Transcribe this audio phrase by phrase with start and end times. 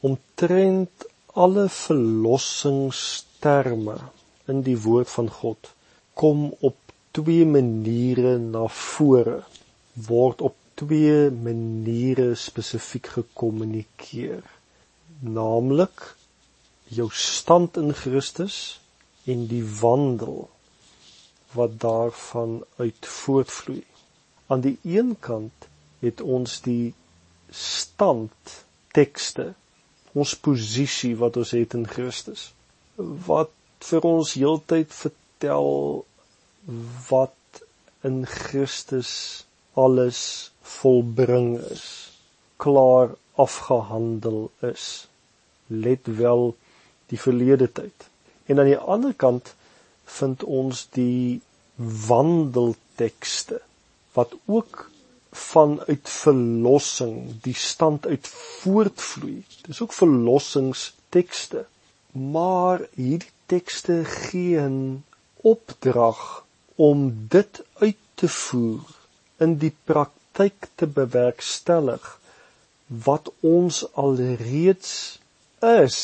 [0.00, 3.98] omtrent alle verlossingsterme
[4.46, 5.72] in die woord van God
[6.18, 6.76] kom op
[7.14, 9.42] twee maniere na vore
[10.08, 14.42] word op twee maniere spesifiek gekommunikeer.
[15.20, 16.04] Naamlik
[16.94, 18.78] jou stand in Christus
[19.26, 20.48] en die wandel
[21.52, 23.84] wat daarvan uit voortvloei.
[24.46, 25.68] Aan die een kant
[26.00, 26.94] het ons die
[27.50, 28.54] stand
[28.94, 29.52] tekste
[30.14, 32.50] ons posisie wat ons het in Christus
[33.28, 33.52] wat
[33.88, 35.72] vir ons heeltyd vertel
[37.08, 37.62] wat
[38.06, 39.12] in Christus
[39.78, 40.20] alles
[40.78, 41.86] volbring is
[42.58, 45.06] klaar afgehandel is
[45.68, 46.56] let wel
[47.12, 48.08] die verlede tyd.
[48.46, 49.54] En aan die ander kant
[50.18, 51.40] vind ons die
[52.08, 53.60] wandeltekste
[54.16, 54.88] wat ook
[55.38, 59.44] vanuit verlossing die stand uit voortvloei.
[59.66, 61.64] Dis ook verlossingstekste.
[62.12, 65.04] Maar hierdie tekste gee 'n
[65.36, 68.84] opdrag om dit uit te voer
[69.38, 72.18] in die praktyk te bewerkstellig
[72.86, 75.18] wat ons alreeds
[75.60, 75.98] is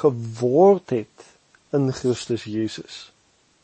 [0.00, 1.26] geword het
[1.70, 3.12] in Christus Jesus.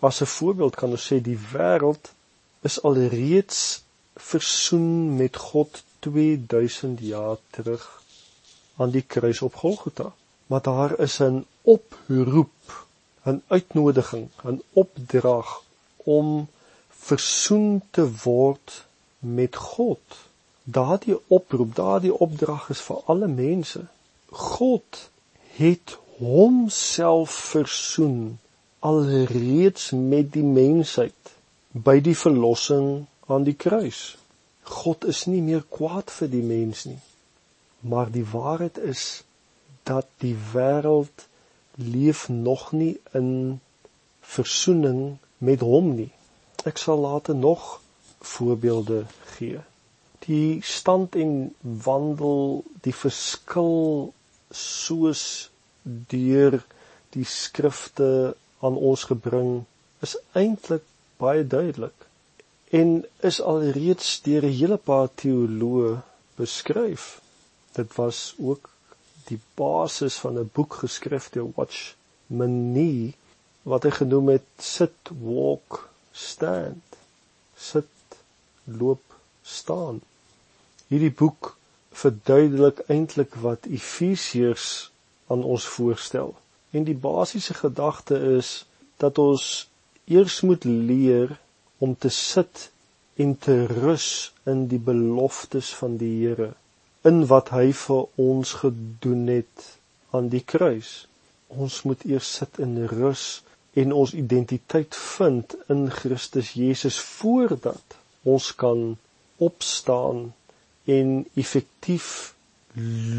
[0.00, 2.12] As 'n voorbeeld kan ons sê die wêreld
[2.60, 3.82] is alreeds
[4.16, 8.02] versoen met God 2000 jaar terug
[8.76, 10.12] aan die kruis op Golgotha.
[10.46, 12.86] Maar daar is 'n oproep,
[13.24, 15.62] 'n uitnodiging, 'n opdrag
[15.96, 16.48] om
[16.88, 18.84] versoen te word
[19.18, 20.02] met God.
[20.62, 23.86] Daardie oproep, daardie opdrag is vir alle mense.
[24.30, 25.10] God
[25.56, 28.38] het homself versoen
[28.78, 31.34] alreeds met die mensheid
[31.70, 34.16] by die verlossing aan die kruis.
[34.62, 36.98] God is nie meer kwaad vir die mens nie.
[37.86, 39.22] Maar die waarheid is
[39.86, 41.26] dat die wêreld
[41.78, 43.60] leef nog nie in
[44.20, 46.10] versoening met hom nie.
[46.66, 47.80] Ek sal later nog
[48.26, 49.04] voorbeelde
[49.36, 49.60] gee.
[50.26, 54.12] Die stand en wandel, die verskil
[54.50, 55.50] soos
[55.82, 56.58] deur
[57.14, 58.34] die skrifte
[58.64, 59.64] aan ons gebring
[60.04, 60.84] is eintlik
[61.20, 62.06] baie duidelik
[62.70, 66.00] en is alreeds deur 'n hele paar teoloë
[66.34, 67.20] beskryf.
[67.72, 68.70] Dit was ook
[69.26, 73.14] die basis van 'n boek geskryf deur Watchman Nee
[73.62, 76.82] wat hy genoem het sit walk stand.
[77.56, 78.18] Sit
[78.64, 79.02] loop
[79.42, 80.00] staan.
[80.86, 81.56] Hierdie boek
[81.90, 84.90] verduidelik eintlik wat Efesiërs
[85.26, 86.34] aan ons voorstel.
[86.70, 88.66] En die basiese gedagte is
[88.96, 89.68] dat ons
[90.04, 91.38] eers moet leer
[91.78, 92.70] om te sit
[93.16, 96.52] en te rus in die beloftes van die Here
[97.06, 99.66] in wat hy vir ons gedoen het
[100.16, 101.06] aan die kruis.
[101.54, 103.26] Ons moet eers sit in rus
[103.78, 108.96] en ons identiteit vind in Christus Jesus voordat ons kan
[109.48, 110.32] opstaan
[110.96, 112.34] en effektief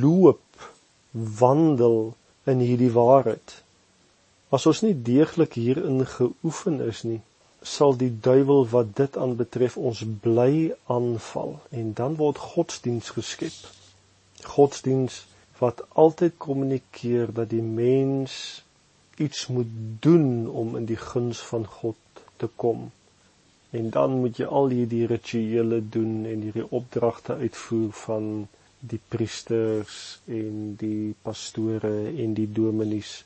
[0.00, 0.68] loop
[1.12, 2.14] wandel
[2.48, 3.58] in hierdie waarheid.
[4.54, 7.20] As ons nie deeglik hierin geoefen is nie,
[7.64, 13.56] sal die duiwel wat dit aanbetref ons bly aanval en dan word godsdiens geskep.
[14.56, 15.22] Godsdiens
[15.58, 18.36] wat altyd kommunikeer dat die mens
[19.16, 19.70] iets moet
[20.08, 21.96] doen om in die guns van God
[22.36, 22.90] te kom.
[23.70, 28.28] En dan moet jy al hierdie rituele doen en hierdie opdragte uitvoer van
[28.78, 33.22] die priesters en die pastore en die dominees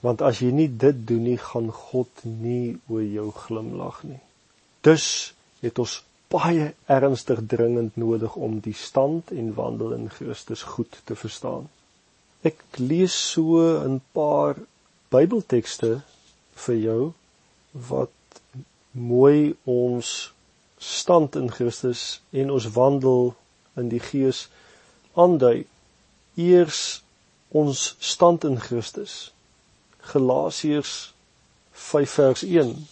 [0.00, 4.20] Want as jy nie dit doen nie, gaan God nie oor jou glimlag nie.
[4.86, 5.98] Dus het ons
[6.32, 11.68] baie ernstig dringend nodig om die stand en wandel in Christus goed te verstaan.
[12.46, 14.56] Ek lees so 'n paar
[15.10, 16.02] Bybeltekste
[16.54, 17.12] vir jou
[17.72, 18.10] wat
[18.92, 20.32] mooi ons
[20.78, 23.34] stand in Christus en ons wandel
[23.76, 24.48] in die Gees
[25.14, 25.66] aandui.
[26.36, 27.02] Eers
[27.50, 29.32] ons stand in Christus
[30.00, 31.14] Galasiërs
[31.72, 32.86] 5 vers 1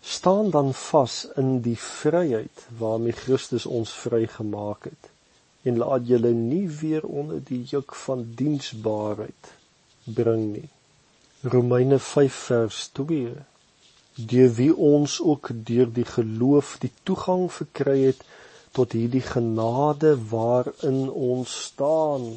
[0.00, 5.10] staan dan vas in die vryheid waarmee Christus ons vrygemaak het
[5.62, 9.52] en laat julle nie weer onder die juk van diensbaarheid
[10.04, 10.68] bring nie.
[11.42, 13.32] Romeine 5 vers 2
[14.14, 18.20] deur wie ons ook deur die geloof die toegang verkry het
[18.76, 22.28] tot hierdie genade waarin ons staan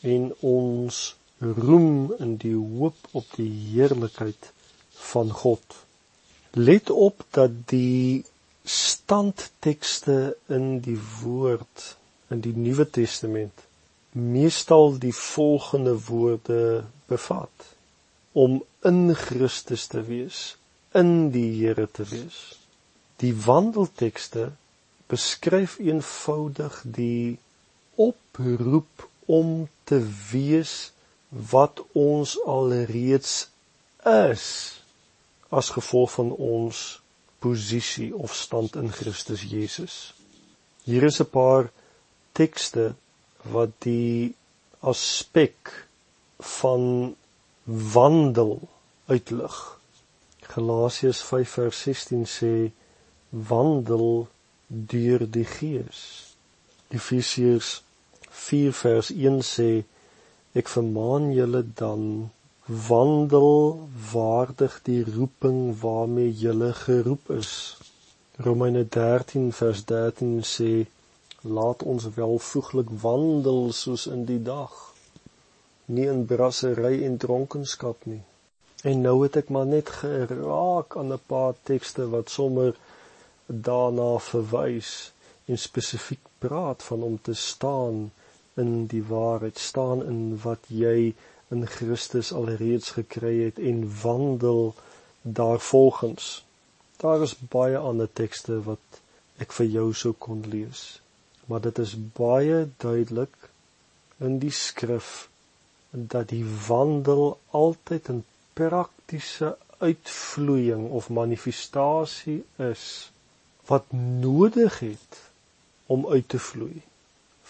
[0.00, 1.02] en ons
[1.42, 4.52] roem in die hoop op die heerlikheid
[5.10, 5.76] van God.
[6.50, 8.24] Let op dat die
[8.64, 11.96] standtekste in die woord
[12.30, 13.66] in die Nuwe Testament
[14.12, 17.74] meestal die volgende woorde bevat:
[18.32, 20.56] om in Christus te wees,
[20.92, 22.58] in die Here te wees.
[23.16, 24.52] Die wandeltekste
[25.06, 27.38] beskryf eenvoudig die
[27.94, 30.00] oproep om te
[30.30, 30.92] wees
[31.32, 33.48] wat ons alreeds
[34.04, 34.46] is
[35.48, 37.02] as gevolg van ons
[37.38, 40.14] posisie of stand in Christus Jesus.
[40.84, 41.70] Hier is 'n paar
[42.32, 42.94] tekste
[43.42, 44.34] wat die
[44.80, 45.88] aspek
[46.38, 47.16] van
[47.64, 48.68] wandel
[49.06, 49.78] uitlig.
[50.40, 52.70] Galasiërs 5:16 sê
[53.28, 54.28] wandel
[54.66, 56.00] deur die Gees.
[56.88, 57.82] Efesiërs
[58.30, 59.84] 4:1 sê
[60.60, 62.30] ek vermaan julle dan
[62.88, 67.52] wandel waardig die roeping waarmee julle geroep is.
[68.48, 70.72] Romeine 13:13 sê
[71.42, 74.74] laat ons welvoeglik wandel soos in die dag
[75.94, 78.22] nie in brassery en dronkenskap nie
[78.82, 82.72] En nou het ek maar net geraak aan 'n paar tekste wat sommer
[83.66, 85.12] daarna verwys
[85.44, 88.00] en spesifiek praat van om te staan
[88.54, 91.14] in die waarheid, staan in wat jy
[91.52, 94.74] in Christus alreeds gekry het en wandel
[95.22, 96.44] daarvolgens.
[96.96, 99.00] Daar is baie ander tekste wat
[99.42, 101.00] ek vir jou sou kon lees.
[101.46, 103.50] Maar dit is baie duidelik
[104.22, 105.28] in die skrif
[105.90, 108.22] dat die wandel altyd in
[108.56, 112.86] praktiese uitvloeiing of manifestasie is
[113.66, 115.20] wat nodig het
[115.86, 116.82] om uit te vloei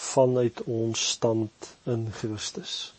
[0.00, 2.92] vanuit ons stand in Christus.